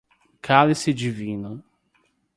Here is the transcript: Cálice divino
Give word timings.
Cálice 0.41 0.95
divino 0.95 1.63